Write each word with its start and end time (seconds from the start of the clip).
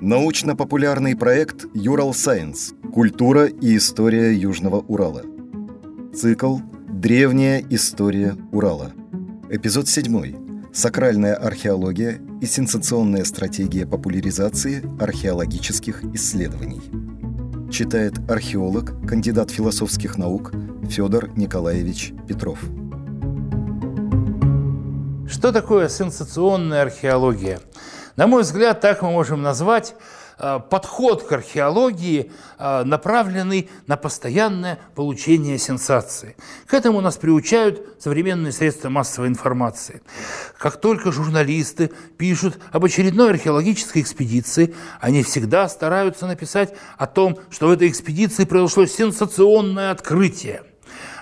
Научно-популярный 0.00 1.16
проект 1.16 1.66
«Юрал 1.74 2.14
Сайенс. 2.14 2.72
Культура 2.94 3.46
и 3.46 3.76
история 3.76 4.32
Южного 4.32 4.76
Урала». 4.76 5.24
Цикл 6.14 6.58
«Древняя 6.88 7.64
история 7.68 8.36
Урала». 8.52 8.92
Эпизод 9.50 9.88
7. 9.88 10.70
Сакральная 10.72 11.34
археология 11.34 12.20
и 12.40 12.46
сенсационная 12.46 13.24
стратегия 13.24 13.88
популяризации 13.88 14.84
археологических 15.02 16.04
исследований. 16.14 16.82
Читает 17.68 18.20
археолог, 18.30 19.04
кандидат 19.04 19.50
философских 19.50 20.16
наук 20.16 20.52
Федор 20.88 21.36
Николаевич 21.36 22.12
Петров. 22.28 22.60
Что 25.28 25.50
такое 25.50 25.88
сенсационная 25.88 26.82
археология? 26.82 27.58
На 28.18 28.26
мой 28.26 28.42
взгляд, 28.42 28.80
так 28.80 29.02
мы 29.02 29.12
можем 29.12 29.42
назвать 29.42 29.94
э, 30.40 30.58
подход 30.70 31.22
к 31.22 31.30
археологии, 31.30 32.32
э, 32.58 32.82
направленный 32.82 33.70
на 33.86 33.96
постоянное 33.96 34.80
получение 34.96 35.56
сенсации. 35.56 36.34
К 36.66 36.74
этому 36.74 37.00
нас 37.00 37.16
приучают 37.16 37.80
современные 38.00 38.50
средства 38.50 38.88
массовой 38.88 39.28
информации. 39.28 40.02
Как 40.58 40.80
только 40.80 41.12
журналисты 41.12 41.92
пишут 42.16 42.58
об 42.72 42.84
очередной 42.84 43.30
археологической 43.30 44.02
экспедиции, 44.02 44.74
они 45.00 45.22
всегда 45.22 45.68
стараются 45.68 46.26
написать 46.26 46.74
о 46.96 47.06
том, 47.06 47.38
что 47.50 47.68
в 47.68 47.70
этой 47.70 47.88
экспедиции 47.88 48.46
произошло 48.46 48.84
сенсационное 48.86 49.92
открытие. 49.92 50.64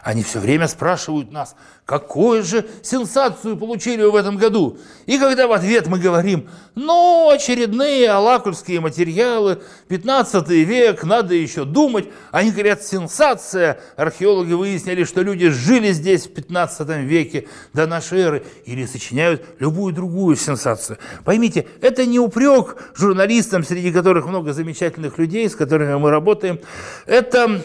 Они 0.06 0.22
все 0.22 0.38
время 0.38 0.68
спрашивают 0.68 1.32
нас, 1.32 1.56
какую 1.84 2.44
же 2.44 2.64
сенсацию 2.80 3.56
получили 3.56 4.04
в 4.04 4.14
этом 4.14 4.36
году. 4.36 4.78
И 5.06 5.18
когда 5.18 5.48
в 5.48 5.52
ответ 5.52 5.88
мы 5.88 5.98
говорим, 5.98 6.48
ну, 6.76 7.28
очередные 7.28 8.10
алакульские 8.10 8.78
материалы, 8.78 9.60
15 9.88 10.48
век, 10.48 11.02
надо 11.02 11.34
еще 11.34 11.64
думать, 11.64 12.08
они 12.30 12.52
говорят, 12.52 12.84
сенсация. 12.84 13.80
Археологи 13.96 14.52
выяснили, 14.52 15.02
что 15.02 15.22
люди 15.22 15.48
жили 15.48 15.90
здесь 15.90 16.26
в 16.26 16.34
15 16.34 16.88
веке 16.98 17.48
до 17.72 17.88
нашей 17.88 18.20
эры, 18.20 18.46
или 18.64 18.86
сочиняют 18.86 19.44
любую 19.58 19.92
другую 19.92 20.36
сенсацию. 20.36 20.98
Поймите, 21.24 21.66
это 21.80 22.06
не 22.06 22.20
упрек 22.20 22.92
журналистам, 22.94 23.64
среди 23.64 23.90
которых 23.90 24.26
много 24.26 24.52
замечательных 24.52 25.18
людей, 25.18 25.50
с 25.50 25.56
которыми 25.56 25.96
мы 25.96 26.10
работаем. 26.12 26.60
Это 27.06 27.60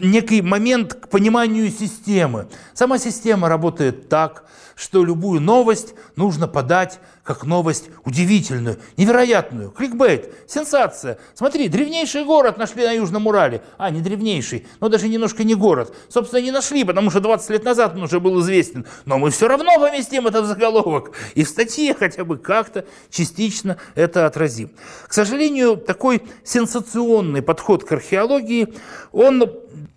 некий 0.00 0.42
момент 0.42 0.94
к 0.94 1.08
пониманию 1.08 1.70
системы. 1.70 2.48
Сама 2.74 2.98
система 2.98 3.48
работает 3.48 4.08
так, 4.08 4.44
что 4.76 5.04
любую 5.04 5.40
новость 5.40 5.94
нужно 6.16 6.46
подать 6.46 7.00
как 7.24 7.44
новость 7.44 7.90
удивительную, 8.04 8.78
невероятную. 8.96 9.70
Кликбейт, 9.70 10.32
сенсация. 10.46 11.18
Смотри, 11.34 11.68
древнейший 11.68 12.24
город 12.24 12.56
нашли 12.56 12.84
на 12.84 12.92
Южном 12.92 13.26
Урале. 13.26 13.62
А, 13.78 13.90
не 13.90 14.00
древнейший, 14.00 14.66
но 14.80 14.88
даже 14.88 15.08
немножко 15.08 15.42
не 15.42 15.54
город. 15.54 15.92
Собственно, 16.08 16.40
не 16.40 16.52
нашли, 16.52 16.84
потому 16.84 17.10
что 17.10 17.20
20 17.20 17.50
лет 17.50 17.64
назад 17.64 17.94
он 17.96 18.02
уже 18.02 18.20
был 18.20 18.40
известен. 18.40 18.86
Но 19.06 19.18
мы 19.18 19.30
все 19.30 19.48
равно 19.48 19.74
поместим 19.80 20.26
это 20.28 20.40
в 20.42 20.46
заголовок. 20.46 21.12
И 21.34 21.42
в 21.42 21.48
статье 21.48 21.94
хотя 21.94 22.24
бы 22.24 22.36
как-то 22.36 22.84
частично 23.10 23.76
это 23.96 24.26
отразим. 24.26 24.70
К 25.08 25.12
сожалению, 25.12 25.78
такой 25.78 26.22
сенсационный 26.44 27.42
подход 27.42 27.82
к 27.82 27.90
археологии, 27.90 28.72
он 29.10 29.42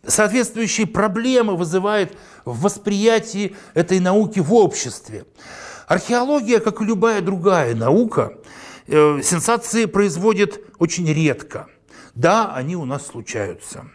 соответствующие 0.10 0.88
проблемы 0.88 1.56
вызывает 1.56 2.18
в 2.46 2.62
восприятии 2.62 3.56
этой 3.74 4.00
науки 4.00 4.40
в 4.40 4.54
обществе. 4.54 5.26
Археология, 5.88 6.60
как 6.60 6.82
и 6.82 6.86
любая 6.86 7.22
другая 7.22 7.76
наука, 7.76 8.34
э, 8.88 9.22
сенсации 9.24 9.86
производит 9.86 10.62
очень 10.78 11.12
редко. 11.12 11.68
Да, 12.16 12.54
они 12.54 12.76
у 12.76 12.86
нас 12.86 13.08
случаются. 13.08 13.86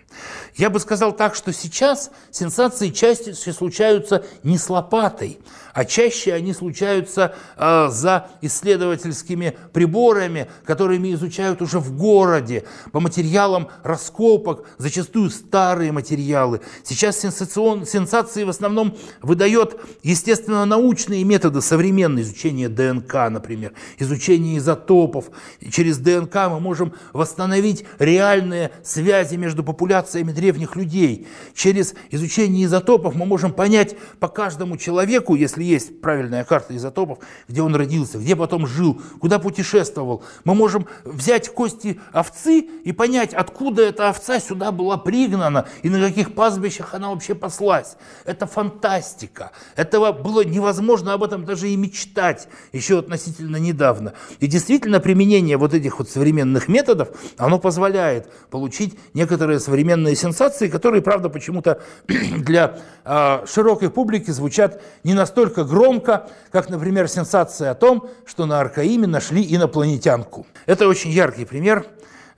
Я 0.56 0.70
бы 0.70 0.78
сказал 0.78 1.12
так, 1.12 1.34
что 1.34 1.52
сейчас 1.52 2.10
сенсации 2.30 2.90
чаще 2.90 3.34
случаются 3.34 4.24
не 4.42 4.56
с 4.56 4.70
лопатой, 4.70 5.38
а 5.72 5.84
чаще 5.84 6.32
они 6.32 6.54
случаются 6.54 7.34
э, 7.56 7.88
за 7.90 8.28
исследовательскими 8.40 9.56
приборами, 9.72 10.48
которыми 10.64 11.12
изучают 11.14 11.60
уже 11.60 11.80
в 11.80 11.96
городе, 11.96 12.64
по 12.92 13.00
материалам 13.00 13.68
раскопок, 13.82 14.68
зачастую 14.78 15.30
старые 15.30 15.90
материалы. 15.90 16.60
Сейчас 16.84 17.18
сенсацион, 17.18 17.86
сенсации 17.86 18.44
в 18.44 18.48
основном 18.48 18.96
выдает, 19.20 19.76
естественно, 20.04 20.64
научные 20.64 21.24
методы 21.24 21.60
современные, 21.60 22.22
изучение 22.22 22.68
ДНК, 22.68 23.14
например, 23.28 23.72
изучение 23.98 24.58
изотопов. 24.58 25.26
Через 25.72 25.98
ДНК 25.98 26.34
мы 26.48 26.60
можем 26.60 26.94
восстановить 27.12 27.84
реальные 27.98 28.70
связи 28.84 29.34
между 29.34 29.64
популяциями 29.64 30.03
древних 30.12 30.76
людей. 30.76 31.26
Через 31.54 31.94
изучение 32.10 32.64
изотопов 32.64 33.14
мы 33.14 33.26
можем 33.26 33.52
понять 33.52 33.96
по 34.20 34.28
каждому 34.28 34.76
человеку, 34.76 35.34
если 35.34 35.62
есть 35.62 36.00
правильная 36.00 36.44
карта 36.44 36.76
изотопов, 36.76 37.18
где 37.48 37.62
он 37.62 37.74
родился, 37.74 38.18
где 38.18 38.36
потом 38.36 38.66
жил, 38.66 39.00
куда 39.20 39.38
путешествовал. 39.38 40.22
Мы 40.44 40.54
можем 40.54 40.86
взять 41.04 41.48
кости 41.48 42.00
овцы 42.12 42.60
и 42.60 42.92
понять, 42.92 43.34
откуда 43.34 43.82
эта 43.82 44.08
овца 44.08 44.40
сюда 44.40 44.72
была 44.72 44.96
пригнана 44.96 45.66
и 45.82 45.88
на 45.88 46.00
каких 46.00 46.34
пастбищах 46.34 46.94
она 46.94 47.10
вообще 47.10 47.34
паслась. 47.34 47.96
Это 48.24 48.46
фантастика. 48.46 49.52
Этого 49.76 50.12
было 50.12 50.44
невозможно 50.44 51.12
об 51.12 51.22
этом 51.22 51.44
даже 51.44 51.68
и 51.68 51.76
мечтать 51.76 52.48
еще 52.72 52.98
относительно 52.98 53.56
недавно. 53.56 54.14
И 54.40 54.46
действительно 54.46 55.00
применение 55.00 55.56
вот 55.56 55.74
этих 55.74 55.98
вот 55.98 56.08
современных 56.08 56.68
методов, 56.68 57.08
оно 57.36 57.58
позволяет 57.58 58.30
получить 58.50 58.94
некоторые 59.14 59.60
современные 59.60 59.93
сенсации, 60.14 60.68
которые, 60.68 61.02
правда, 61.02 61.28
почему-то 61.28 61.80
для 62.06 62.76
э, 63.04 63.46
широкой 63.46 63.90
публики 63.90 64.30
звучат 64.30 64.82
не 65.04 65.14
настолько 65.14 65.64
громко, 65.64 66.28
как, 66.50 66.68
например, 66.68 67.08
сенсация 67.08 67.70
о 67.70 67.74
том, 67.74 68.08
что 68.26 68.46
на 68.46 68.60
Аркаиме 68.60 69.06
нашли 69.06 69.44
инопланетянку. 69.54 70.46
Это 70.66 70.88
очень 70.88 71.10
яркий 71.10 71.44
пример 71.44 71.86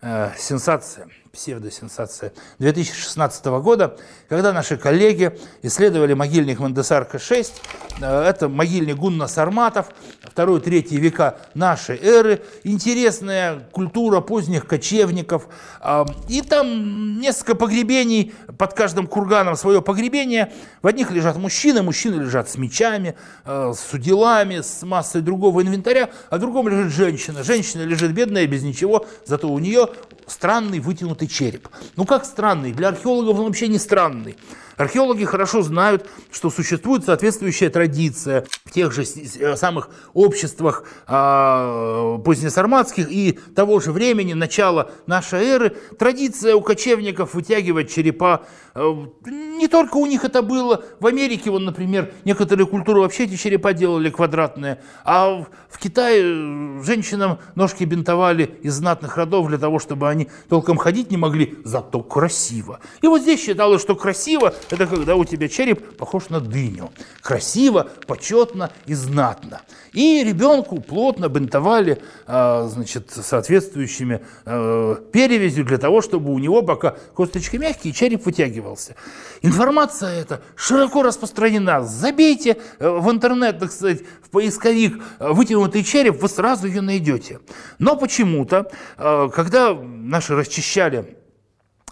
э, 0.03 0.31
сенсации 0.39 1.07
псевдосенсация 1.37 2.33
2016 2.59 3.45
года, 3.45 3.97
когда 4.29 4.53
наши 4.53 4.79
коллеги 4.79 5.39
исследовали 5.63 6.15
могильник 6.15 6.61
Мандесарка-6. 6.61 7.53
Э, 8.01 8.23
это 8.23 8.49
могильник 8.49 8.97
Гунна 8.97 9.29
Сарматов, 9.29 9.89
2-3 10.35 10.97
века 10.97 11.37
нашей 11.55 11.99
эры. 11.99 12.43
Интересная 12.65 13.61
культура 13.71 14.21
поздних 14.21 14.67
кочевников. 14.67 15.49
Э, 15.81 16.07
и 16.29 16.41
там 16.41 17.21
несколько 17.21 17.55
погребений, 17.55 18.35
под 18.59 18.73
каждым 18.73 19.07
курганом 19.07 19.57
свое 19.57 19.83
погребение. 19.83 20.53
В 20.81 20.87
одних 20.87 21.11
лежат 21.11 21.37
мужчины, 21.37 21.83
мужчины 21.83 22.23
лежат 22.23 22.49
с 22.49 22.57
мечами, 22.57 23.15
э, 23.45 23.73
с 23.77 23.93
уделами, 23.93 24.63
с 24.63 24.83
массой 24.83 25.21
другого 25.21 25.61
инвентаря, 25.61 26.09
а 26.31 26.39
в 26.39 26.41
другом 26.41 26.69
лежит 26.69 26.93
женщина. 26.93 27.43
Женщина 27.43 27.83
лежит 27.83 28.13
бедная, 28.13 28.47
без 28.47 28.63
ничего, 28.63 29.07
зато 29.27 29.49
у 29.49 29.59
нее 29.59 29.89
странный 30.27 30.81
вытянутый 30.81 31.26
череп. 31.29 31.69
Ну 31.97 32.05
как 32.05 32.25
странный? 32.25 32.73
Для 32.73 32.89
археологов 32.89 33.39
он 33.39 33.47
вообще 33.47 33.69
не 33.69 33.79
странный. 33.79 34.37
Археологи 34.77 35.25
хорошо 35.25 35.63
знают, 35.63 36.09
что 36.31 36.51
существует 36.51 37.05
соответствующая 37.05 37.71
традиция 37.71 38.45
в 38.65 38.73
тех 38.73 38.93
же 38.93 39.05
э, 39.05 39.57
самых 39.57 39.89
обществах 40.13 40.85
э, 41.09 42.19
позднесарматских 42.25 43.11
и 43.11 43.39
того 43.55 43.81
же 43.81 43.93
времени, 43.93 44.35
начала 44.35 44.91
нашей 45.07 45.45
эры. 45.45 45.77
Традиция 45.99 46.55
у 46.55 46.61
кочевников 46.61 47.35
вытягивать 47.35 47.91
черепа. 47.91 48.43
Э, 48.75 48.93
не 49.25 49.69
только 49.69 49.97
у 49.97 50.07
них 50.07 50.25
это 50.25 50.43
было. 50.43 50.85
В 51.01 51.07
Америке, 51.07 51.51
вон, 51.51 51.65
например, 51.65 52.13
некоторые 52.25 52.67
культуры 52.67 53.01
вообще 53.01 53.25
эти 53.25 53.37
черепа 53.37 53.73
делали 53.73 54.11
квадратные. 54.11 54.81
А 55.05 55.47
в, 55.71 55.79
Китае 55.79 56.23
э, 56.23 56.83
женщинам 56.83 57.39
ножки 57.55 57.85
бинтовали 57.85 58.59
из 58.63 58.75
знатных 58.75 59.17
родов 59.17 59.49
для 59.49 59.59
того, 59.59 59.79
чтобы 59.79 60.09
они 60.09 60.29
толком 60.51 60.77
ходить 60.77 61.11
не 61.11 61.17
могли, 61.17 61.55
зато 61.65 62.03
красиво. 62.03 62.81
И 63.01 63.07
вот 63.07 63.23
здесь 63.23 63.43
считалось, 63.43 63.81
что 63.81 63.95
красиво 63.95 64.53
это 64.71 64.87
когда 64.87 65.17
у 65.17 65.25
тебя 65.25 65.49
череп 65.49 65.97
похож 65.97 66.29
на 66.29 66.41
дыню. 66.41 66.93
Красиво, 67.21 67.89
почетно 68.07 68.71
и 68.87 68.95
знатно. 68.95 69.63
И 69.93 70.25
ребенку 70.25 70.81
плотно 70.81 71.29
бинтовали 71.29 72.03
а, 72.27 72.69
значит, 72.69 73.11
соответствующими 73.11 74.23
а, 74.45 74.95
перевязью 75.13 75.65
для 75.65 75.79
того, 75.79 76.03
чтобы 76.03 76.33
у 76.33 76.39
него 76.39 76.63
пока 76.63 76.97
косточки 77.15 77.57
мягкие, 77.57 77.93
череп 77.93 78.27
вытягивался. 78.27 78.95
Информация 79.43 80.21
эта 80.21 80.41
широко 80.57 81.03
распространена. 81.03 81.85
Забейте 81.85 82.57
э, 82.79 82.89
в 82.89 83.11
интернет, 83.11 83.59
так 83.59 83.73
сказать, 83.73 84.01
в 84.23 84.31
поисковик 84.31 85.03
э, 85.19 85.33
вытянутый 85.33 85.85
череп, 85.85 86.21
вы 86.21 86.29
сразу 86.29 86.67
ее 86.67 86.81
найдете. 86.81 87.41
Но 87.79 87.97
почему-то, 87.97 88.71
э, 88.97 89.29
когда 89.35 89.75
наши 89.75 90.35
расчищали 90.35 91.17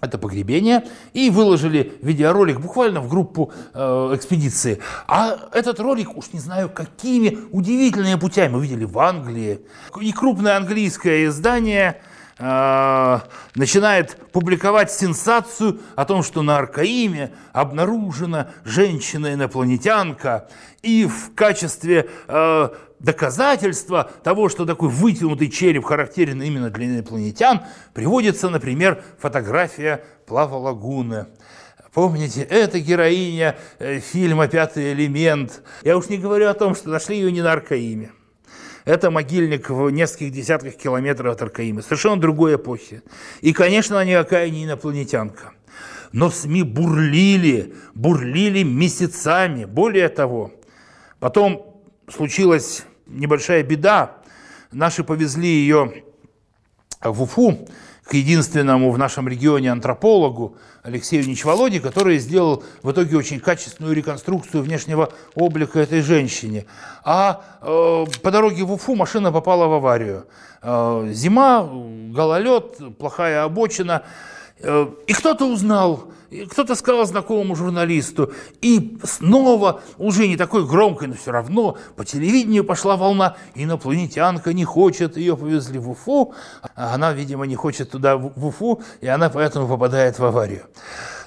это 0.05 0.19
погребение, 0.19 0.85
и 1.13 1.31
выложили 1.31 1.99
видеоролик 2.03 2.61
буквально 2.61 3.01
в 3.01 3.09
группу 3.09 3.53
э, 3.73 4.13
экспедиции. 4.15 4.81
А 5.07 5.49
этот 5.53 5.81
ролик, 5.81 6.17
уж 6.17 6.33
не 6.33 6.41
знаю, 6.41 6.69
какими 6.69 7.39
удивительными 7.51 8.19
путями 8.19 8.53
мы 8.53 8.63
видели 8.63 8.85
в 8.85 8.99
Англии. 8.99 9.61
И 10.01 10.13
крупное 10.13 10.57
английское 10.57 11.27
издание 11.27 12.01
э, 12.39 13.19
начинает 13.55 14.17
публиковать 14.33 14.93
сенсацию 14.93 15.81
о 15.97 16.05
том, 16.05 16.23
что 16.23 16.43
на 16.43 16.59
Аркаиме 16.59 17.33
обнаружена 17.53 18.49
женщина-инопланетянка, 18.65 20.49
и 20.83 21.07
в 21.07 21.35
качестве 21.35 22.09
э, 22.29 22.69
доказательства 23.05 24.11
того, 24.23 24.49
что 24.49 24.65
такой 24.65 24.89
вытянутый 24.89 25.51
череп 25.51 25.85
характерен 25.85 26.43
именно 26.43 26.71
для 26.71 26.87
инопланетян, 26.87 27.61
приводится, 27.93 28.49
например, 28.49 29.03
фотография 29.19 30.05
Плава 30.27 30.57
Лагуны. 30.57 31.27
Помните, 31.93 32.43
это 32.43 32.81
героиня 32.81 33.57
э, 33.79 34.01
фильма 34.01 34.49
«Пятый 34.49 34.93
элемент». 34.93 35.63
Я 35.85 35.97
уж 35.97 36.09
не 36.09 36.19
говорю 36.19 36.49
о 36.49 36.55
том, 36.55 36.75
что 36.75 36.89
нашли 36.89 37.17
ее 37.17 37.31
не 37.31 37.41
на 37.41 37.53
Аркаиме. 37.53 38.11
Это 38.85 39.11
могильник 39.11 39.71
в 39.71 39.91
нескольких 39.91 40.33
десятках 40.33 40.75
километров 40.75 41.35
от 41.35 41.43
Аркаима. 41.43 41.83
Совершенно 41.83 42.21
другой 42.21 42.57
эпохи. 42.57 43.03
И, 43.43 43.53
конечно, 43.53 43.97
она 43.97 44.05
никакая 44.05 44.51
не 44.51 44.65
инопланетянка. 44.65 45.53
Но 46.11 46.31
СМИ 46.31 46.65
бурлили, 46.65 47.75
бурлили 47.95 48.63
месяцами. 48.63 49.65
Более 49.65 50.09
того, 50.09 50.53
потом 51.21 51.81
случилась 52.09 52.85
небольшая 53.07 53.63
беда. 53.63 54.17
Наши 54.73 55.05
повезли 55.05 55.49
ее 55.49 56.05
в 57.01 57.23
Уфу, 57.23 57.67
к 58.05 58.15
единственному 58.15 58.91
в 58.91 58.99
нашем 58.99 59.29
регионе 59.29 59.73
антропологу 59.73 60.57
Алексею 60.83 61.27
Ничволоде, 61.27 61.81
который 61.81 62.19
сделал 62.19 62.63
в 62.83 62.91
итоге 62.91 63.17
очень 63.17 63.41
качественную 63.41 63.95
реконструкцию 63.95 64.63
внешнего 64.63 65.11
облика 65.35 65.81
этой 65.81 66.03
женщине. 66.03 66.67
А 67.03 67.43
э, 67.63 68.05
по 68.23 68.31
дороге 68.31 68.65
в 68.65 68.73
Уфу 68.73 68.95
машина 68.95 69.33
попала 69.33 69.67
в 69.69 69.73
аварию. 69.73 70.27
Э, 70.61 71.09
зима, 71.13 71.67
гололед, 72.13 72.99
плохая 72.99 73.45
обочина. 73.45 74.03
Э, 74.61 74.87
и 75.07 75.13
кто-то 75.13 75.47
узнал, 75.47 76.13
кто-то 76.51 76.75
сказал 76.75 77.07
знакомому 77.07 77.57
журналисту, 77.57 78.33
и 78.61 78.99
снова, 79.03 79.81
уже 79.99 80.27
не 80.29 80.37
такой 80.37 80.67
громкой, 80.67 81.09
но 81.09 81.15
все 81.15 81.33
равно, 81.33 81.77
по 81.97 82.05
телевидению 82.05 82.65
пошла 82.65 82.97
волна, 82.97 83.37
инопланетянка 83.55 84.53
не 84.53 84.65
хочет, 84.65 85.17
ее 85.17 85.37
повезли 85.37 85.79
в 85.79 85.91
Уфу, 85.91 86.35
а 86.75 86.95
она, 86.95 87.13
видимо, 87.13 87.47
не 87.47 87.57
хочет 87.57 87.91
туда, 87.91 88.17
в 88.17 88.47
Уфу, 88.47 88.83
и 89.01 89.07
она 89.07 89.29
поэтому 89.29 89.69
попадает 89.69 90.19
в 90.19 90.25
аварию. 90.25 90.67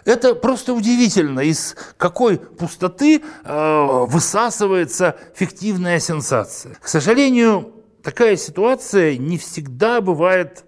Это 0.05 0.35
просто 0.35 0.73
удивительно, 0.73 1.41
из 1.41 1.75
какой 1.97 2.37
пустоты 2.37 3.21
э, 3.43 4.05
высасывается 4.07 5.17
фиктивная 5.35 5.99
сенсация. 5.99 6.75
К 6.81 6.87
сожалению, 6.87 7.73
такая 8.03 8.37
ситуация 8.37 9.17
не 9.17 9.37
всегда 9.37 9.99
бывает 9.99 10.63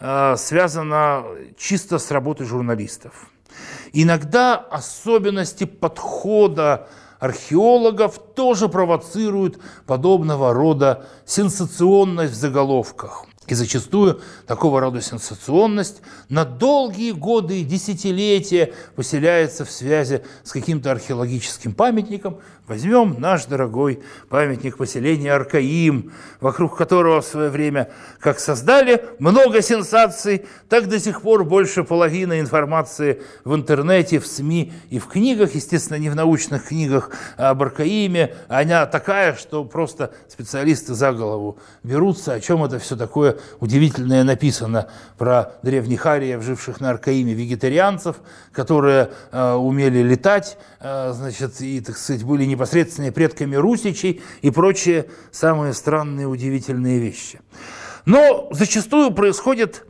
связана 0.00 1.24
чисто 1.58 1.98
с 1.98 2.10
работой 2.10 2.46
журналистов. 2.46 3.30
Иногда 3.92 4.56
особенности 4.56 5.64
подхода 5.64 6.88
археологов 7.18 8.18
тоже 8.34 8.68
провоцируют 8.68 9.60
подобного 9.86 10.54
рода 10.54 11.06
сенсационность 11.26 12.32
в 12.32 12.36
заголовках. 12.36 13.26
И 13.50 13.54
зачастую 13.54 14.20
такого 14.46 14.80
рода 14.80 15.00
сенсационность 15.00 16.02
на 16.28 16.44
долгие 16.44 17.10
годы 17.10 17.60
и 17.60 17.64
десятилетия 17.64 18.72
поселяется 18.94 19.64
в 19.64 19.72
связи 19.72 20.20
с 20.44 20.52
каким-то 20.52 20.92
археологическим 20.92 21.74
памятником. 21.74 22.38
Возьмем 22.68 23.16
наш 23.18 23.46
дорогой 23.46 24.00
памятник 24.28 24.76
поселения 24.76 25.32
Аркаим, 25.32 26.12
вокруг 26.40 26.76
которого 26.76 27.20
в 27.20 27.26
свое 27.26 27.50
время 27.50 27.90
как 28.20 28.38
создали 28.38 29.04
много 29.18 29.60
сенсаций, 29.60 30.46
так 30.68 30.88
до 30.88 31.00
сих 31.00 31.22
пор 31.22 31.42
больше 31.42 31.82
половины 31.82 32.38
информации 32.38 33.20
в 33.42 33.56
интернете, 33.56 34.20
в 34.20 34.26
СМИ 34.28 34.72
и 34.90 35.00
в 35.00 35.08
книгах, 35.08 35.56
естественно, 35.56 35.96
не 35.96 36.10
в 36.10 36.14
научных 36.14 36.68
книгах 36.68 37.10
об 37.36 37.60
Аркаиме, 37.60 38.36
она 38.46 38.86
такая, 38.86 39.34
что 39.34 39.64
просто 39.64 40.12
специалисты 40.28 40.94
за 40.94 41.10
голову 41.10 41.58
берутся, 41.82 42.34
о 42.34 42.40
чем 42.40 42.62
это 42.62 42.78
все 42.78 42.94
такое 42.94 43.39
удивительное 43.60 44.24
написано 44.24 44.88
про 45.18 45.52
древних 45.62 46.06
ариев, 46.06 46.42
живших 46.42 46.80
на 46.80 46.90
Аркаиме, 46.90 47.34
вегетарианцев, 47.34 48.16
которые 48.52 49.10
э, 49.32 49.52
умели 49.52 49.98
летать, 50.00 50.58
э, 50.80 51.12
значит, 51.14 51.60
и, 51.60 51.80
так 51.80 51.96
сказать, 51.96 52.24
были 52.24 52.44
непосредственными 52.44 53.10
предками 53.10 53.56
русичей 53.56 54.22
и 54.42 54.50
прочие 54.50 55.06
самые 55.32 55.74
странные, 55.74 56.26
удивительные 56.26 56.98
вещи. 56.98 57.40
Но 58.04 58.48
зачастую 58.52 59.12
происходит 59.12 59.84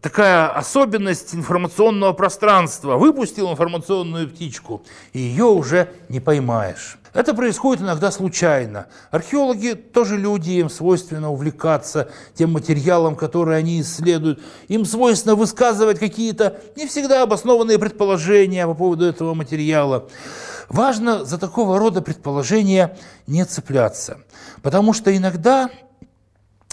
такая 0.00 0.48
особенность 0.48 1.34
информационного 1.34 2.12
пространства. 2.12 2.96
Выпустил 2.96 3.50
информационную 3.50 4.28
птичку, 4.28 4.82
и 5.12 5.20
ее 5.20 5.44
уже 5.44 5.90
не 6.08 6.20
поймаешь. 6.20 6.98
Это 7.12 7.32
происходит 7.32 7.84
иногда 7.84 8.10
случайно. 8.10 8.86
Археологи 9.12 9.74
тоже 9.74 10.16
люди, 10.16 10.50
им 10.50 10.68
свойственно 10.68 11.30
увлекаться 11.30 12.10
тем 12.34 12.52
материалом, 12.52 13.14
который 13.14 13.56
они 13.56 13.80
исследуют. 13.80 14.42
Им 14.66 14.84
свойственно 14.84 15.36
высказывать 15.36 16.00
какие-то 16.00 16.60
не 16.74 16.88
всегда 16.88 17.22
обоснованные 17.22 17.78
предположения 17.78 18.66
по 18.66 18.74
поводу 18.74 19.04
этого 19.04 19.34
материала. 19.34 20.08
Важно 20.68 21.24
за 21.24 21.38
такого 21.38 21.78
рода 21.78 22.02
предположения 22.02 22.96
не 23.28 23.44
цепляться, 23.44 24.18
потому 24.62 24.92
что 24.92 25.16
иногда, 25.16 25.70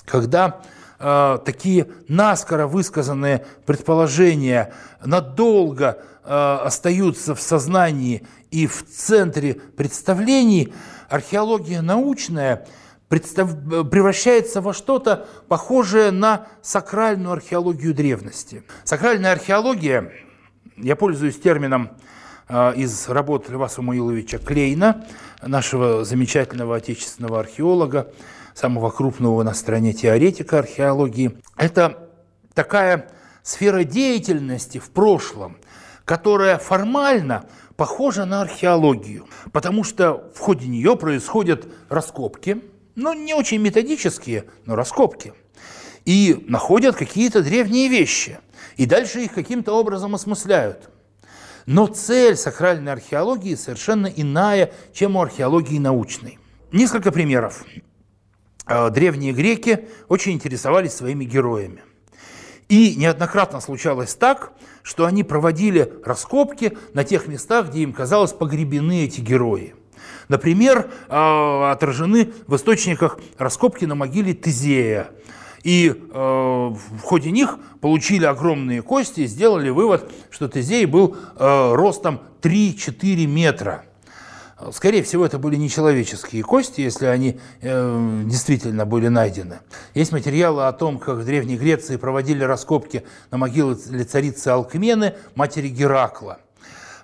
когда 0.06 0.62
э, 1.01 1.39
такие 1.44 1.88
наскоро 2.07 2.68
высказанные 2.68 3.45
предположения 3.65 4.74
надолго 5.03 6.00
э, 6.24 6.59
остаются 6.63 7.36
в 7.36 7.42
сознании 7.42 8.25
и 8.51 8.68
в 8.68 8.86
центре 8.86 9.56
представлений, 9.56 10.74
археология 11.09 11.81
научная 11.81 12.68
представ... 13.09 13.50
превращается 13.89 14.62
во 14.62 14.74
что-то 14.74 15.27
похожее 15.48 16.12
на 16.12 16.48
сакральную 16.62 17.33
археологию 17.33 17.94
древности. 17.94 18.63
Сакральная 18.83 19.33
археология, 19.33 20.12
я 20.77 20.95
пользуюсь 20.95 21.39
термином 21.39 21.92
э, 22.48 22.74
из 22.75 23.09
работ 23.09 23.50
Льва 23.50 23.68
Самуиловича 23.69 24.38
Клейна, 24.38 25.06
нашего 25.42 26.06
замечательного 26.06 26.75
отечественного 26.75 27.39
археолога, 27.39 28.12
самого 28.53 28.89
крупного 28.89 29.44
на 29.44 29.53
стране 29.53 29.94
теоретика 29.94 30.59
археологии. 30.59 31.38
Это 31.57 32.09
такая 32.53 33.09
сфера 33.43 33.84
деятельности 33.84 34.77
в 34.77 34.89
прошлом, 34.89 35.58
которая 36.05 36.58
формально 36.58 37.46
похожа 37.75 38.25
на 38.25 38.41
археологию, 38.41 39.25
потому 39.51 39.84
что 39.84 40.29
в 40.36 40.39
ходе 40.39 40.67
нее 40.67 40.96
происходят 40.96 41.67
раскопки, 41.89 42.62
ну, 42.96 43.13
не 43.13 43.34
очень 43.34 43.60
методические, 43.60 44.46
но 44.65 44.75
раскопки, 44.75 45.34
и 46.05 46.43
находят 46.48 46.96
какие-то 46.96 47.41
древние 47.41 47.88
вещи, 47.88 48.39
и 48.77 48.86
дальше 48.86 49.22
их 49.22 49.34
каким-то 49.34 49.74
образом 49.74 50.15
осмысляют. 50.15 50.89
Но 51.65 51.88
цель 51.88 52.36
сакральной 52.36 52.91
археологии 52.91 53.55
совершенно 53.55 54.08
иная, 54.08 54.72
чем 54.93 55.15
у 55.15 55.22
археологии 55.22 55.77
научной. 55.77 56.39
Несколько 56.72 57.12
примеров. 57.12 57.65
Э, 58.68 58.89
древние 58.89 59.34
греки 59.34 59.88
очень 60.08 60.34
интересовались 60.34 60.94
своими 60.94 61.25
героями. 61.25 61.82
И 62.70 62.96
неоднократно 62.96 63.60
случалось 63.60 64.15
так, 64.15 64.53
что 64.82 65.06
они 65.06 65.24
проводили 65.24 65.91
раскопки 66.06 66.77
на 66.94 67.03
тех 67.03 67.27
местах, 67.27 67.70
где 67.70 67.82
им 67.82 67.91
казалось 67.91 68.32
погребены 68.32 69.03
эти 69.03 69.20
герои. 69.20 69.75
Например, 70.30 70.89
э, 71.10 71.72
отражены 71.72 72.32
в 72.48 72.56
источниках 72.56 73.20
раскопки 73.38 73.86
на 73.86 73.96
могиле 73.96 74.34
Тезея. 74.34 75.10
И 75.63 75.89
э, 75.89 75.94
в 76.13 77.01
ходе 77.01 77.32
них 77.32 77.60
получили 77.82 78.25
огромные 78.25 78.82
кости 78.82 79.22
и 79.22 79.27
сделали 79.27 79.70
вывод, 79.70 80.12
что 80.30 80.48
Тезей 80.48 80.86
был 80.86 81.18
ростом 81.38 82.22
3-4 82.41 83.25
метра– 83.25 83.86
Скорее 84.72 85.01
всего, 85.03 85.25
это 85.25 85.39
были 85.39 85.56
нечеловеческие 85.56 86.44
кости, 86.44 86.82
если 86.82 87.06
они 87.06 87.39
э, 87.62 88.22
действительно 88.25 88.86
были 88.86 89.08
найдены. 89.08 89.60
Есть 89.94 90.12
материалы 90.12 90.68
о 90.68 90.72
том, 90.72 91.00
как 91.00 91.18
в 91.18 91.25
Древней 91.25 91.58
Греции 91.58 91.98
проводили 91.98 92.44
раскопки 92.44 93.03
на 93.32 93.38
могиле 93.38 93.75
царицы 94.03 94.50
Алкмены, 94.50 95.15
матери 95.36 95.70
Геракла. 95.70 96.39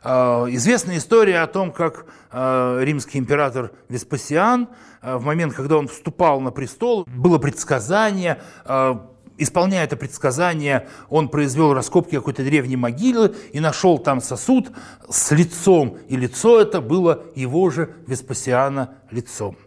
Э, 0.04 0.46
известна 0.50 0.98
история 0.98 1.40
о 1.40 1.48
том, 1.48 1.72
как 1.72 2.06
э, 2.32 2.80
римский 2.82 3.18
император 3.18 3.72
Веспасиан 3.90 4.70
э, 5.02 5.18
в 5.18 5.24
момент, 5.24 5.54
когда 5.54 5.78
он 5.78 5.88
вступал 5.88 6.40
на 6.42 6.52
престол, 6.52 7.06
было 7.08 7.40
предсказание, 7.40 8.40
э, 8.66 8.96
исполняя 9.38 9.84
это 9.84 9.96
предсказание, 9.96 10.88
он 11.10 11.30
произвел 11.30 11.74
раскопки 11.74 12.16
какой-то 12.16 12.44
древней 12.44 12.76
могилы 12.76 13.36
и 13.54 13.60
нашел 13.60 13.98
там 13.98 14.22
сосуд 14.22 14.72
с 15.10 15.32
лицом. 15.32 15.98
И 16.08 16.16
лицо 16.16 16.60
это 16.60 16.82
было 16.82 17.24
его 17.36 17.70
же 17.70 17.94
Веспасиана 18.08 18.96
лицом. 19.12 19.58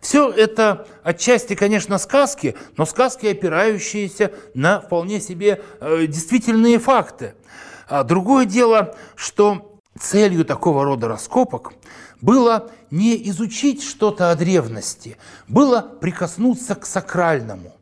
Все 0.00 0.30
это 0.30 0.86
отчасти, 1.02 1.54
конечно, 1.54 1.98
сказки, 1.98 2.54
но 2.76 2.86
сказки, 2.86 3.26
опирающиеся 3.26 4.32
на 4.54 4.80
вполне 4.80 5.20
себе 5.20 5.62
э, 5.80 6.06
действительные 6.06 6.78
факты. 6.78 7.34
А 7.88 8.04
другое 8.04 8.46
дело, 8.46 8.96
что 9.16 9.80
целью 9.98 10.44
такого 10.44 10.84
рода 10.84 11.08
раскопок 11.08 11.72
было 12.20 12.70
не 12.90 13.28
изучить 13.30 13.82
что-то 13.82 14.30
о 14.30 14.34
древности, 14.34 15.16
было 15.46 15.82
прикоснуться 15.82 16.74
к 16.74 16.86
сакральному. 16.86 17.72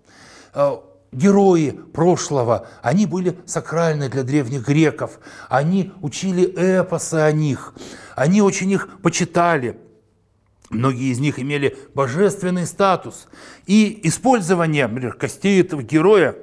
Герои 1.12 1.70
прошлого, 1.92 2.66
они 2.80 3.04
были 3.04 3.38
сакральны 3.44 4.08
для 4.08 4.22
древних 4.22 4.66
греков, 4.66 5.20
они 5.50 5.92
учили 6.00 6.44
эпосы 6.44 7.16
о 7.16 7.30
них, 7.32 7.74
они 8.16 8.40
очень 8.40 8.70
их 8.70 8.88
почитали. 9.02 9.78
Многие 10.70 11.12
из 11.12 11.18
них 11.18 11.38
имели 11.38 11.76
божественный 11.94 12.64
статус. 12.64 13.28
И 13.66 14.00
использование 14.04 14.86
например, 14.86 15.12
костей 15.12 15.60
этого 15.60 15.82
героя, 15.82 16.34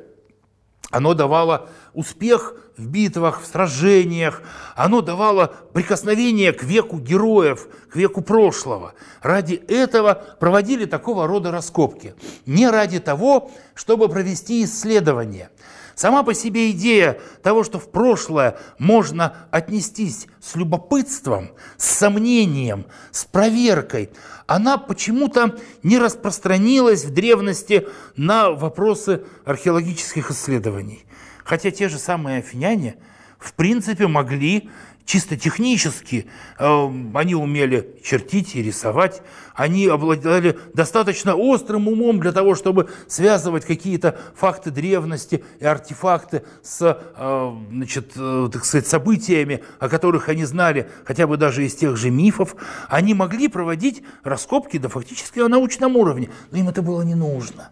оно 0.92 1.16
давало 1.16 1.68
успех 1.94 2.54
в 2.80 2.88
битвах, 2.88 3.42
в 3.42 3.46
сражениях. 3.46 4.42
Оно 4.76 5.02
давало 5.02 5.54
прикосновение 5.74 6.54
к 6.54 6.64
веку 6.64 6.98
героев, 6.98 7.68
к 7.92 7.96
веку 7.96 8.22
прошлого. 8.22 8.94
Ради 9.22 9.56
этого 9.68 10.24
проводили 10.40 10.86
такого 10.86 11.28
рода 11.28 11.52
раскопки. 11.52 12.16
Не 12.46 12.70
ради 12.70 13.00
того, 13.00 13.52
чтобы 13.76 14.08
провести 14.08 14.64
исследование. 14.64 15.50
Сама 15.96 16.24
по 16.24 16.34
себе 16.34 16.72
идея 16.72 17.20
того, 17.44 17.66
что 17.66 17.78
в 17.78 17.92
прошлое 17.92 18.58
можно 18.78 19.36
отнестись 19.52 20.28
с 20.40 20.56
любопытством, 20.56 21.52
с 21.76 21.90
сомнением, 21.90 22.86
с 23.12 23.26
проверкой, 23.26 24.10
она 24.48 24.78
почему-то 24.78 25.60
не 25.84 26.00
распространилась 26.00 27.04
в 27.04 27.14
древности 27.14 27.86
на 28.16 28.50
вопросы 28.50 29.26
археологических 29.44 30.32
исследований. 30.32 31.06
Хотя 31.50 31.72
те 31.72 31.90
же 31.90 31.98
самые 31.98 32.38
афиняне, 32.38 32.98
в 33.40 33.54
принципе, 33.54 34.06
могли 34.06 34.70
чисто 35.04 35.36
технически, 35.36 36.28
э, 36.60 36.90
они 37.16 37.34
умели 37.34 38.00
чертить 38.04 38.56
и 38.56 38.62
рисовать, 38.62 39.24
они 39.56 39.88
обладали 39.88 40.60
достаточно 40.76 41.34
острым 41.34 41.88
умом 41.88 42.20
для 42.20 42.34
того, 42.34 42.54
чтобы 42.54 42.88
связывать 43.08 43.66
какие-то 43.66 44.16
факты 44.36 44.70
древности 44.70 45.44
и 45.60 45.66
артефакты 45.66 46.44
с, 46.62 46.82
э, 47.18 47.52
значит, 47.72 48.12
э, 48.16 48.50
так 48.54 48.64
сказать, 48.64 48.86
событиями, 48.86 49.64
о 49.80 49.90
которых 49.90 50.30
они 50.30 50.46
знали, 50.46 50.88
хотя 51.04 51.26
бы 51.26 51.38
даже 51.38 51.66
из 51.66 51.74
тех 51.74 51.98
же 51.98 52.12
мифов. 52.12 52.56
Они 52.90 53.16
могли 53.16 53.48
проводить 53.48 54.04
раскопки, 54.24 54.78
да 54.78 54.88
фактически 54.88 55.40
на 55.40 55.48
научном 55.48 55.98
уровне, 55.98 56.30
но 56.52 56.60
им 56.60 56.70
это 56.70 56.84
было 56.84 57.02
не 57.02 57.16
нужно. 57.16 57.72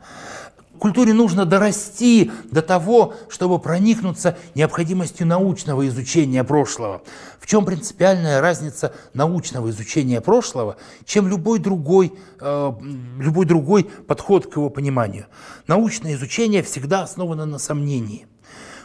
Культуре 0.80 1.14
нужно 1.14 1.46
дорасти 1.46 2.32
до 2.52 2.62
того, 2.62 3.16
чтобы 3.30 3.60
проникнуться 3.60 4.38
необходимостью 4.56 5.26
научного 5.26 5.88
изучения 5.88 6.44
прошлого. 6.44 7.02
В 7.40 7.48
чем 7.48 7.66
принципиальная 7.66 8.42
разница 8.42 8.94
научного 9.14 9.70
изучения 9.70 10.22
прошлого, 10.22 10.78
чем 11.06 11.28
любой 11.28 11.60
другой, 11.60 12.14
э, 12.40 12.72
любой 13.20 13.46
другой 13.46 13.86
подход 13.86 14.52
к 14.52 14.58
его 14.58 14.70
пониманию? 14.70 15.26
Научное 15.68 16.14
изучение 16.14 16.62
всегда 16.62 17.04
основано 17.04 17.46
на 17.46 17.58
сомнении. 17.58 18.28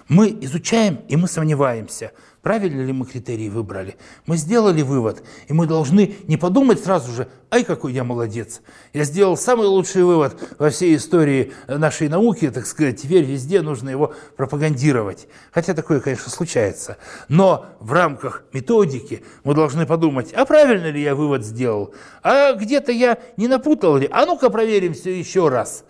Мы 0.08 0.36
изучаем, 0.40 1.00
и 1.08 1.16
мы 1.16 1.28
сомневаемся– 1.28 2.12
Правильно 2.42 2.82
ли 2.82 2.92
мы 2.92 3.06
критерии 3.06 3.48
выбрали? 3.48 3.96
Мы 4.26 4.36
сделали 4.36 4.82
вывод, 4.82 5.22
и 5.46 5.52
мы 5.52 5.68
должны 5.68 6.16
не 6.26 6.36
подумать 6.36 6.82
сразу 6.82 7.12
же, 7.12 7.28
ай, 7.52 7.62
какой 7.62 7.92
я 7.92 8.02
молодец. 8.02 8.62
Я 8.92 9.04
сделал 9.04 9.36
самый 9.36 9.68
лучший 9.68 10.02
вывод 10.02 10.36
во 10.58 10.70
всей 10.70 10.96
истории 10.96 11.52
нашей 11.68 12.08
науки, 12.08 12.50
так 12.50 12.66
сказать, 12.66 13.00
теперь 13.00 13.22
везде 13.22 13.62
нужно 13.62 13.90
его 13.90 14.12
пропагандировать. 14.36 15.28
Хотя 15.52 15.72
такое, 15.72 16.00
конечно, 16.00 16.30
случается. 16.30 16.96
Но 17.28 17.66
в 17.78 17.92
рамках 17.92 18.42
методики 18.52 19.22
мы 19.44 19.54
должны 19.54 19.86
подумать, 19.86 20.32
а 20.32 20.44
правильно 20.44 20.90
ли 20.90 21.00
я 21.00 21.14
вывод 21.14 21.44
сделал? 21.44 21.94
А 22.24 22.54
где-то 22.54 22.90
я 22.90 23.18
не 23.36 23.46
напутал 23.46 23.98
ли? 23.98 24.08
А 24.10 24.26
ну-ка 24.26 24.50
проверим 24.50 24.94
все 24.94 25.16
еще 25.16 25.48
раз. 25.48 25.84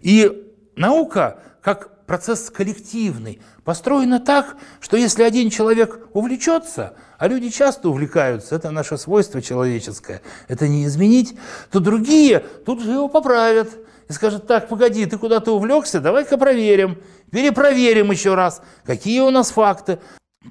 И 0.00 0.50
наука, 0.76 1.40
как 1.60 1.93
процесс 2.06 2.50
коллективный, 2.50 3.40
построена 3.64 4.20
так, 4.20 4.56
что 4.80 4.96
если 4.96 5.22
один 5.22 5.50
человек 5.50 6.08
увлечется, 6.12 6.94
а 7.18 7.28
люди 7.28 7.48
часто 7.50 7.88
увлекаются, 7.88 8.54
это 8.56 8.70
наше 8.70 8.98
свойство 8.98 9.40
человеческое, 9.40 10.22
это 10.48 10.68
не 10.68 10.84
изменить, 10.84 11.36
то 11.70 11.80
другие 11.80 12.40
тут 12.66 12.82
же 12.82 12.92
его 12.92 13.08
поправят 13.08 13.70
и 14.08 14.12
скажут, 14.12 14.46
так, 14.46 14.68
погоди, 14.68 15.06
ты 15.06 15.16
куда-то 15.16 15.56
увлекся, 15.56 16.00
давай-ка 16.00 16.36
проверим, 16.36 16.98
перепроверим 17.30 18.10
еще 18.10 18.34
раз, 18.34 18.62
какие 18.84 19.20
у 19.20 19.30
нас 19.30 19.50
факты, 19.50 19.98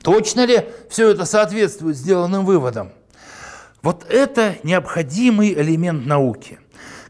точно 0.02 0.46
ли 0.46 0.66
все 0.90 1.10
это 1.10 1.26
соответствует 1.26 1.96
сделанным 1.96 2.46
выводам. 2.46 2.92
Вот 3.84 4.06
это 4.10 4.56
необходимый 4.64 5.54
элемент 5.54 6.06
науки. 6.06 6.60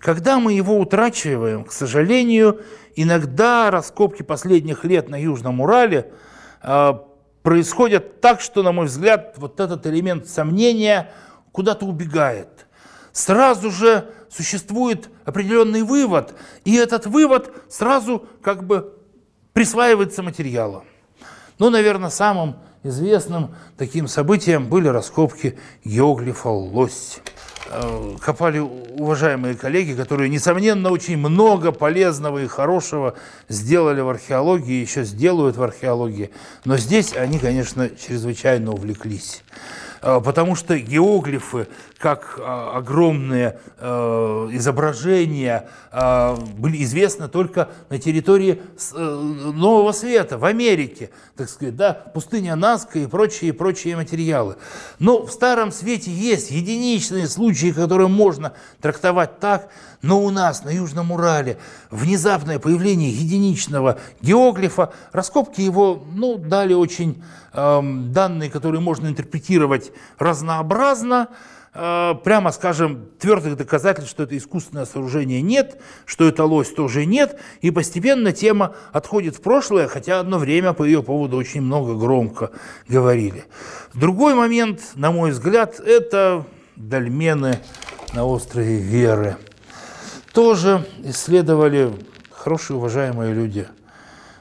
Когда 0.03 0.37
мы 0.37 0.51
его 0.51 0.77
утрачиваем, 0.77 1.63
к 1.63 1.71
сожалению, 1.71 2.59
иногда 2.93 3.71
раскопки 3.71 4.21
последних 4.21 4.83
лет 4.83 5.07
на 5.07 5.15
Южном 5.15 5.61
Урале 5.61 6.11
э, 6.61 6.93
происходят 7.41 8.19
так, 8.19 8.41
что, 8.41 8.63
на 8.63 8.73
мой 8.73 8.87
взгляд, 8.87 9.35
вот 9.37 9.61
этот 9.61 9.87
элемент 9.87 10.27
сомнения 10.27 11.09
куда-то 11.53 11.85
убегает. 11.85 12.67
Сразу 13.13 13.71
же 13.71 14.09
существует 14.29 15.09
определенный 15.23 15.83
вывод, 15.83 16.35
и 16.65 16.75
этот 16.75 17.05
вывод 17.05 17.53
сразу 17.69 18.27
как 18.41 18.65
бы 18.65 18.99
присваивается 19.53 20.21
материалу. 20.21 20.83
Ну, 21.59 21.69
наверное, 21.69 22.09
самым 22.09 22.57
известным 22.83 23.55
таким 23.77 24.09
событием 24.09 24.67
были 24.67 24.89
раскопки 24.89 25.57
геоглифа 25.85 26.49
«Лось». 26.49 27.21
Э, 27.65 28.15
копали 28.19 28.59
уважаемые 28.59 29.55
коллеги, 29.55 29.93
которые, 29.93 30.29
несомненно, 30.29 30.91
очень 30.91 31.17
много 31.17 31.71
полезного 31.71 32.43
и 32.43 32.47
хорошего 32.47 33.15
сделали 33.47 34.01
в 34.01 34.09
археологии, 34.09 34.81
еще 34.81 35.03
сделают 35.03 35.55
в 35.55 35.63
археологии. 35.63 36.29
Но 36.65 36.77
здесь 36.77 37.15
они, 37.15 37.39
конечно, 37.39 37.89
чрезвычайно 37.89 38.71
увлеклись. 38.73 39.43
Э, 40.03 40.19
потому 40.23 40.55
что 40.55 40.77
геоглифы, 40.77 41.67
как 41.97 42.35
э, 42.37 42.43
огромные 42.43 43.59
э, 43.77 44.49
изображения, 44.51 45.69
были 46.57 46.83
известны 46.83 47.27
только 47.27 47.69
на 47.89 47.99
территории 47.99 48.61
Нового 48.93 49.91
Света, 49.91 50.37
в 50.37 50.45
Америке, 50.45 51.11
так 51.35 51.49
сказать, 51.49 51.75
да, 51.75 51.93
пустыня 51.93 52.55
Наска 52.55 52.99
и 52.99 53.05
прочие, 53.05 53.53
прочие 53.53 53.95
материалы. 53.95 54.55
Но 54.97 55.25
в 55.25 55.31
Старом 55.31 55.71
Свете 55.71 56.11
есть 56.11 56.49
единичные 56.49 57.27
случаи, 57.27 57.71
которые 57.71 58.07
можно 58.07 58.53
трактовать 58.81 59.39
так, 59.39 59.69
но 60.03 60.21
у 60.21 60.29
нас 60.31 60.63
на 60.63 60.69
Южном 60.69 61.11
Урале 61.11 61.57
внезапное 61.89 62.59
появление 62.59 63.09
единичного 63.09 63.99
геоглифа, 64.21 64.91
раскопки 65.11 65.61
его 65.61 66.03
ну, 66.13 66.37
дали 66.37 66.73
очень 66.73 67.23
э, 67.53 67.81
данные, 68.09 68.49
которые 68.49 68.81
можно 68.81 69.07
интерпретировать 69.07 69.92
разнообразно, 70.17 71.29
э, 71.73 72.13
прямо 72.23 72.51
скажем, 72.51 73.07
твердых 73.19 73.57
доказательств, 73.57 74.11
что 74.11 74.23
это 74.23 74.37
искусственное 74.37 74.85
сооружение 74.85 75.41
нет, 75.41 75.81
что 76.05 76.27
это 76.27 76.45
лось 76.45 76.73
тоже 76.73 77.05
нет, 77.05 77.39
и 77.61 77.71
постепенно 77.71 78.31
тема 78.31 78.75
отходит 78.91 79.35
в 79.35 79.41
прошлое, 79.41 79.87
хотя 79.87 80.19
одно 80.19 80.37
время 80.37 80.73
по 80.73 80.83
ее 80.83 81.03
поводу 81.03 81.37
очень 81.37 81.61
много 81.61 81.95
громко 81.95 82.51
говорили. 82.87 83.45
Другой 83.93 84.35
момент, 84.35 84.81
на 84.95 85.11
мой 85.11 85.31
взгляд, 85.31 85.79
это 85.79 86.45
дольмены 86.75 87.59
на 88.13 88.25
острове 88.25 88.77
Веры 88.77 89.37
тоже 90.33 90.85
исследовали 91.03 91.93
хорошие, 92.31 92.77
уважаемые 92.77 93.33
люди. 93.33 93.67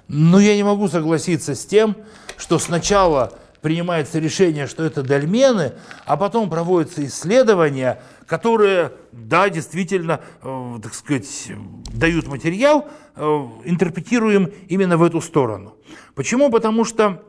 Но 0.09 0.41
я 0.41 0.57
не 0.57 0.65
могу 0.65 0.89
согласиться 0.89 1.55
с 1.55 1.65
тем, 1.65 1.97
что 2.37 2.59
сначала 2.59 3.33
принимается 3.63 4.19
решение, 4.19 4.67
что 4.67 4.85
это 4.85 5.03
дольмены, 5.03 5.73
а 6.05 6.17
потом 6.17 6.51
проводятся 6.51 7.07
исследования, 7.07 8.03
которые, 8.27 8.93
да, 9.13 9.49
действительно, 9.49 10.21
э, 10.43 10.79
так 10.83 10.93
сказать, 10.93 11.53
дают 11.95 12.27
материал, 12.27 12.89
э, 13.15 13.23
интерпретируем 13.65 14.53
именно 14.69 14.99
в 14.99 15.03
эту 15.03 15.21
сторону. 15.21 15.77
Почему? 16.15 16.51
Потому 16.51 16.85
что 16.85 17.23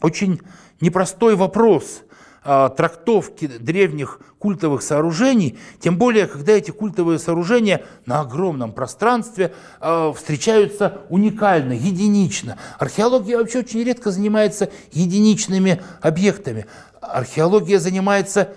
очень 0.00 0.40
непростой 0.80 1.36
вопрос, 1.36 2.02
трактовки 2.44 3.46
древних 3.46 4.20
культовых 4.38 4.82
сооружений, 4.82 5.58
тем 5.80 5.96
более, 5.96 6.26
когда 6.26 6.52
эти 6.52 6.70
культовые 6.70 7.18
сооружения 7.18 7.82
на 8.04 8.20
огромном 8.20 8.72
пространстве 8.72 9.54
э, 9.80 10.12
встречаются 10.14 11.00
уникально, 11.08 11.72
единично. 11.72 12.58
Археология 12.78 13.38
вообще 13.38 13.60
очень 13.60 13.82
редко 13.82 14.10
занимается 14.10 14.68
единичными 14.92 15.82
объектами. 16.02 16.66
Археология 17.00 17.78
занимается 17.78 18.54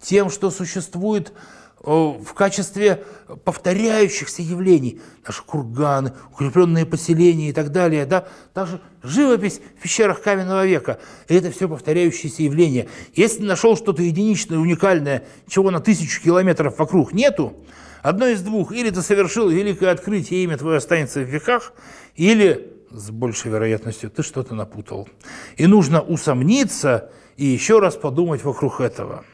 тем, 0.00 0.28
что 0.30 0.50
существует 0.50 1.32
в 1.80 2.34
качестве 2.34 3.04
повторяющихся 3.44 4.42
явлений, 4.42 5.00
наши 5.26 5.42
курганы, 5.42 6.12
укрепленные 6.32 6.86
поселения 6.86 7.50
и 7.50 7.52
так 7.52 7.70
далее, 7.70 8.04
да, 8.04 8.26
также 8.52 8.80
живопись 9.02 9.60
в 9.78 9.82
пещерах 9.82 10.20
каменного 10.20 10.66
века. 10.66 10.98
И 11.28 11.34
это 11.34 11.50
все 11.50 11.68
повторяющиеся 11.68 12.42
явления. 12.42 12.88
Если 13.14 13.44
нашел 13.44 13.76
что-то 13.76 14.02
единичное, 14.02 14.58
уникальное, 14.58 15.24
чего 15.48 15.70
на 15.70 15.80
тысячу 15.80 16.22
километров 16.22 16.78
вокруг 16.78 17.12
нету, 17.12 17.54
одно 18.02 18.26
из 18.26 18.42
двух, 18.42 18.72
или 18.72 18.90
ты 18.90 19.02
совершил 19.02 19.48
великое 19.48 19.90
открытие, 19.90 20.44
имя 20.44 20.56
твое 20.56 20.78
останется 20.78 21.20
в 21.20 21.28
веках, 21.28 21.72
или 22.16 22.72
с 22.90 23.10
большей 23.10 23.50
вероятностью 23.50 24.10
ты 24.10 24.22
что-то 24.22 24.54
напутал. 24.54 25.08
И 25.56 25.66
нужно 25.66 26.00
усомниться 26.00 27.10
и 27.36 27.44
еще 27.44 27.78
раз 27.78 27.96
подумать 27.96 28.42
вокруг 28.42 28.80
этого. 28.80 29.24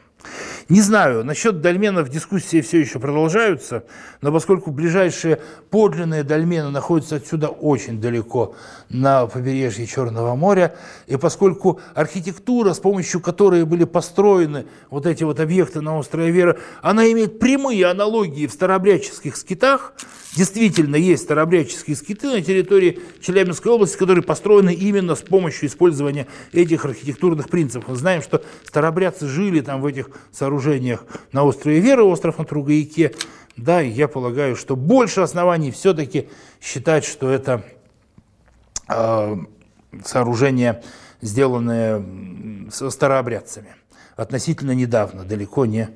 Не 0.67 0.81
знаю, 0.81 1.23
насчет 1.23 1.61
дольменов 1.61 2.09
дискуссии 2.09 2.59
все 2.61 2.79
еще 2.79 2.97
продолжаются, 2.97 3.83
но 4.21 4.31
поскольку 4.31 4.71
ближайшие 4.71 5.39
подлинные 5.69 6.23
дольмены 6.23 6.71
находятся 6.71 7.17
отсюда 7.17 7.49
очень 7.49 8.01
далеко 8.01 8.55
на 8.89 9.27
побережье 9.27 9.85
Черного 9.85 10.33
моря, 10.33 10.75
и 11.05 11.17
поскольку 11.17 11.79
архитектура, 11.93 12.73
с 12.73 12.79
помощью 12.79 13.21
которой 13.21 13.63
были 13.63 13.83
построены 13.83 14.65
вот 14.89 15.05
эти 15.05 15.23
вот 15.23 15.39
объекты 15.39 15.81
на 15.81 15.99
острове 15.99 16.31
Вера, 16.31 16.57
она 16.81 17.11
имеет 17.11 17.37
прямые 17.37 17.85
аналогии 17.85 18.47
в 18.47 18.51
старообрядческих 18.51 19.37
скитах, 19.37 19.93
действительно 20.35 20.95
есть 20.95 21.23
старообрядческие 21.23 21.95
скиты 21.95 22.27
на 22.27 22.41
территории 22.41 22.99
Челябинской 23.21 23.71
области, 23.71 23.97
которые 23.97 24.23
построены 24.23 24.73
именно 24.73 25.13
с 25.13 25.21
помощью 25.21 25.69
использования 25.69 26.25
этих 26.51 26.85
архитектурных 26.85 27.49
принципов. 27.49 27.89
Мы 27.89 27.95
знаем, 27.95 28.23
что 28.23 28.43
старообрядцы 28.65 29.27
жили 29.27 29.61
там 29.61 29.81
в 29.81 29.85
этих 29.85 30.09
сооружениях, 30.31 30.54
сооружениях 30.55 31.05
на 31.31 31.43
острове 31.43 31.79
Веры, 31.79 32.03
остров 32.03 32.37
на 32.37 32.45
Тругаяке. 32.45 33.13
Да, 33.57 33.79
я 33.81 34.07
полагаю, 34.07 34.55
что 34.55 34.75
больше 34.75 35.21
оснований 35.21 35.71
все-таки 35.71 36.29
считать, 36.61 37.05
что 37.05 37.29
это 37.29 37.63
э, 38.89 39.35
сооружение, 40.03 40.83
сделанное 41.21 42.03
старообрядцами 42.69 43.75
относительно 44.15 44.71
недавно, 44.71 45.23
далеко 45.23 45.65
не, 45.65 45.89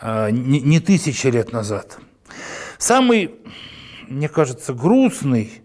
э, 0.00 0.30
не, 0.30 0.60
не 0.60 0.80
тысячи 0.80 1.26
лет 1.26 1.52
назад. 1.52 1.98
Самый, 2.78 3.34
мне 4.08 4.28
кажется, 4.28 4.72
грустный 4.74 5.62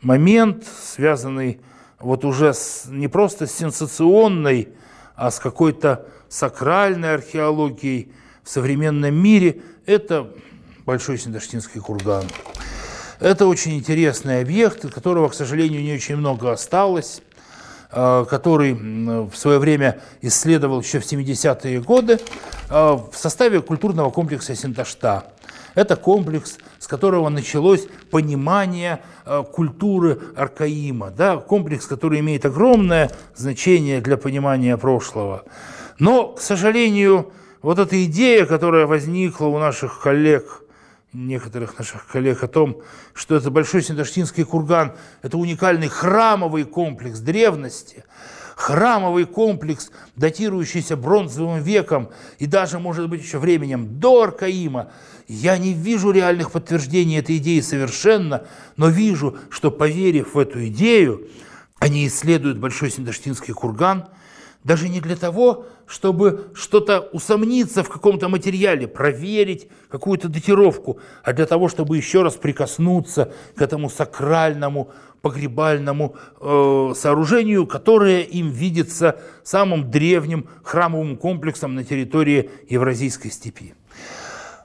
момент, 0.00 0.64
связанный 0.64 1.60
вот 1.98 2.24
уже 2.24 2.52
с, 2.52 2.86
не 2.86 3.08
просто 3.08 3.46
с 3.46 3.52
сенсационной, 3.52 4.68
а 5.16 5.30
с 5.30 5.40
какой-то 5.40 6.06
сакральной 6.28 7.14
археологией 7.14 8.12
в 8.42 8.50
современном 8.50 9.14
мире, 9.14 9.62
это 9.86 10.30
Большой 10.84 11.18
Синдаштинский 11.18 11.80
курган. 11.80 12.24
Это 13.18 13.46
очень 13.46 13.76
интересный 13.76 14.40
объект, 14.40 14.88
которого, 14.92 15.28
к 15.28 15.34
сожалению, 15.34 15.82
не 15.82 15.94
очень 15.94 16.16
много 16.16 16.52
осталось, 16.52 17.22
а, 17.90 18.24
который 18.24 18.74
в 18.74 19.34
свое 19.34 19.58
время 19.58 20.00
исследовал 20.20 20.80
еще 20.80 21.00
в 21.00 21.04
70-е 21.04 21.80
годы 21.80 22.20
а, 22.68 22.96
в 22.96 23.16
составе 23.16 23.62
культурного 23.62 24.10
комплекса 24.10 24.54
Синташта. 24.54 25.32
Это 25.76 25.94
комплекс, 25.94 26.58
с 26.78 26.88
которого 26.88 27.28
началось 27.28 27.86
понимание 28.10 29.02
а, 29.26 29.42
культуры 29.42 30.18
Аркаима, 30.34 31.10
да, 31.10 31.36
комплекс, 31.36 31.86
который 31.86 32.20
имеет 32.20 32.46
огромное 32.46 33.10
значение 33.36 34.00
для 34.00 34.16
понимания 34.16 34.78
прошлого. 34.78 35.44
Но, 35.98 36.28
к 36.28 36.40
сожалению, 36.40 37.30
вот 37.60 37.78
эта 37.78 38.02
идея, 38.06 38.46
которая 38.46 38.86
возникла 38.86 39.46
у 39.46 39.58
наших 39.58 40.00
коллег, 40.00 40.62
некоторых 41.12 41.78
наших 41.78 42.06
коллег 42.06 42.42
о 42.42 42.48
том, 42.48 42.80
что 43.12 43.36
это 43.36 43.50
Большой 43.50 43.82
Синдаштинский 43.82 44.44
курган, 44.44 44.92
это 45.20 45.36
уникальный 45.36 45.88
храмовый 45.88 46.64
комплекс 46.64 47.18
древности, 47.18 48.04
храмовый 48.56 49.26
комплекс, 49.26 49.90
датирующийся 50.16 50.96
бронзовым 50.96 51.62
веком 51.62 52.08
и 52.38 52.46
даже, 52.46 52.78
может 52.80 53.08
быть, 53.08 53.22
еще 53.22 53.38
временем 53.38 54.00
до 54.00 54.22
Аркаима, 54.22 54.90
я 55.28 55.58
не 55.58 55.74
вижу 55.74 56.10
реальных 56.10 56.50
подтверждений 56.50 57.18
этой 57.18 57.36
идеи 57.36 57.60
совершенно, 57.60 58.46
но 58.76 58.88
вижу, 58.88 59.36
что, 59.50 59.70
поверив 59.70 60.34
в 60.34 60.38
эту 60.38 60.66
идею, 60.68 61.28
они 61.78 62.06
исследуют 62.06 62.58
Большой 62.58 62.90
Синдаштинский 62.90 63.52
курган– 63.54 64.06
даже 64.66 64.88
не 64.88 65.00
для 65.00 65.14
того, 65.14 65.66
чтобы 65.86 66.48
что-то 66.52 67.08
усомниться 67.12 67.84
в 67.84 67.88
каком-то 67.88 68.28
материале, 68.28 68.88
проверить 68.88 69.68
какую-то 69.88 70.28
датировку, 70.28 70.98
а 71.22 71.32
для 71.32 71.46
того, 71.46 71.68
чтобы 71.68 71.96
еще 71.96 72.22
раз 72.22 72.34
прикоснуться 72.34 73.32
к 73.54 73.62
этому 73.62 73.88
сакральному 73.88 74.90
погребальному 75.22 76.16
э, 76.40 76.92
сооружению, 76.96 77.66
которое 77.68 78.22
им 78.22 78.50
видится 78.50 79.20
самым 79.44 79.88
древним 79.88 80.48
храмовым 80.64 81.16
комплексом 81.16 81.76
на 81.76 81.84
территории 81.84 82.50
Евразийской 82.68 83.30
степи. 83.30 83.74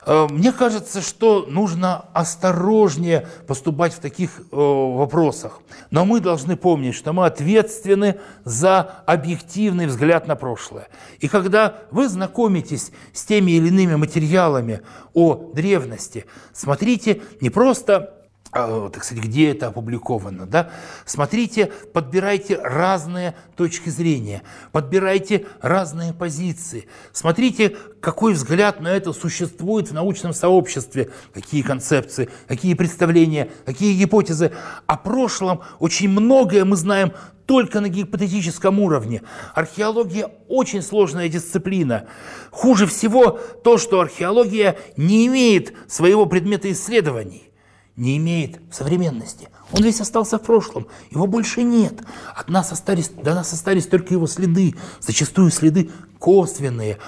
Э, 0.04 0.26
мне 0.30 0.52
кажется, 0.52 1.00
что 1.00 1.46
нужно 1.48 2.06
осторожнее 2.12 3.26
поступать 3.46 3.94
в 3.94 4.00
таких 4.00 4.40
э, 4.40 4.44
вопросах. 4.50 5.60
Но 5.90 6.04
мы 6.04 6.20
должны 6.20 6.56
помнить, 6.56 6.94
что 6.94 7.12
мы 7.12 7.26
ответственны 7.26 8.16
за 8.44 8.80
объективный 9.06 9.86
взгляд 9.86 10.26
на 10.26 10.36
прошлое. 10.36 10.88
И 11.20 11.28
когда 11.28 11.74
вы 11.90 12.08
знакомитесь 12.08 12.90
с 13.12 13.24
теми 13.24 13.52
или 13.52 13.68
иными 13.68 13.96
материалами 13.96 14.80
о 15.14 15.52
древности, 15.54 16.26
смотрите 16.52 17.22
не 17.40 17.50
просто 17.50 18.14
так 18.52 19.02
сказать, 19.02 19.24
где 19.24 19.50
это 19.50 19.68
опубликовано, 19.68 20.46
да? 20.46 20.70
Смотрите, 21.06 21.72
подбирайте 21.94 22.60
разные 22.62 23.34
точки 23.56 23.88
зрения, 23.88 24.42
подбирайте 24.72 25.46
разные 25.62 26.12
позиции, 26.12 26.86
смотрите, 27.12 27.74
какой 28.00 28.34
взгляд 28.34 28.80
на 28.80 28.88
это 28.88 29.14
существует 29.14 29.88
в 29.88 29.94
научном 29.94 30.34
сообществе, 30.34 31.10
какие 31.32 31.62
концепции, 31.62 32.28
какие 32.46 32.74
представления, 32.74 33.50
какие 33.64 33.98
гипотезы. 33.98 34.52
О 34.86 34.98
прошлом 34.98 35.62
очень 35.78 36.10
многое 36.10 36.66
мы 36.66 36.76
знаем 36.76 37.14
только 37.46 37.80
на 37.80 37.88
гипотетическом 37.88 38.80
уровне. 38.80 39.22
Археология 39.54 40.30
очень 40.48 40.82
сложная 40.82 41.28
дисциплина. 41.28 42.06
Хуже 42.50 42.86
всего 42.86 43.40
то, 43.64 43.78
что 43.78 44.00
археология 44.00 44.76
не 44.98 45.26
имеет 45.26 45.72
своего 45.88 46.26
предмета 46.26 46.70
исследований 46.70 47.51
не 47.96 48.16
имеет 48.16 48.60
современности. 48.70 49.48
Он 49.72 49.82
весь 49.82 50.00
остался 50.00 50.38
в 50.38 50.42
прошлом, 50.42 50.86
его 51.10 51.26
больше 51.26 51.62
нет. 51.62 52.02
От 52.34 52.48
нас 52.48 52.72
остались, 52.72 53.08
до 53.08 53.34
нас 53.34 53.52
остались 53.52 53.86
только 53.86 54.14
его 54.14 54.26
следы, 54.26 54.74
зачастую 55.00 55.50
следы 55.50 55.90
косвенные. 56.18 56.98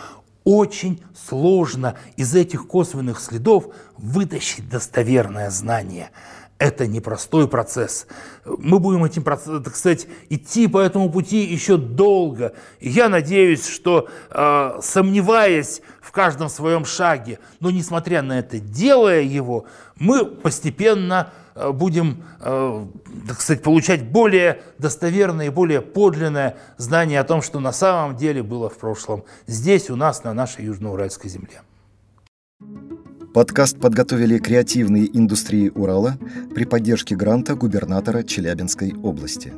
Очень 0.44 1.02
сложно 1.28 1.96
из 2.16 2.34
этих 2.34 2.66
косвенных 2.66 3.20
следов 3.20 3.68
вытащить 3.96 4.68
достоверное 4.68 5.50
знание 5.50 6.10
это 6.64 6.86
непростой 6.86 7.46
процесс. 7.46 8.06
Мы 8.44 8.78
будем 8.78 9.04
этим, 9.04 9.22
так 9.22 9.76
сказать, 9.76 10.06
идти 10.30 10.66
по 10.66 10.78
этому 10.78 11.10
пути 11.10 11.44
еще 11.44 11.76
долго. 11.76 12.54
И 12.80 12.88
я 12.88 13.10
надеюсь, 13.10 13.68
что, 13.68 14.08
э, 14.30 14.78
сомневаясь 14.80 15.82
в 16.00 16.10
каждом 16.10 16.48
своем 16.48 16.86
шаге, 16.86 17.38
но 17.60 17.70
несмотря 17.70 18.22
на 18.22 18.38
это, 18.38 18.58
делая 18.58 19.20
его, 19.20 19.66
мы 19.96 20.24
постепенно 20.24 21.32
э, 21.54 21.70
будем, 21.70 22.24
э, 22.40 22.86
так 23.28 23.40
сказать, 23.40 23.62
получать 23.62 24.02
более 24.02 24.62
достоверное 24.78 25.46
и 25.46 25.50
более 25.50 25.82
подлинное 25.82 26.56
знание 26.78 27.20
о 27.20 27.24
том, 27.24 27.42
что 27.42 27.60
на 27.60 27.72
самом 27.72 28.16
деле 28.16 28.42
было 28.42 28.70
в 28.70 28.78
прошлом 28.78 29.24
здесь, 29.46 29.90
у 29.90 29.96
нас, 29.96 30.24
на 30.24 30.32
нашей 30.32 30.64
Южноуральской 30.64 31.28
земле. 31.28 31.60
Подкаст 33.34 33.80
подготовили 33.80 34.38
креативные 34.38 35.06
индустрии 35.06 35.68
Урала 35.74 36.16
при 36.54 36.64
поддержке 36.64 37.16
гранта 37.16 37.56
губернатора 37.56 38.22
Челябинской 38.22 38.94
области. 39.02 39.52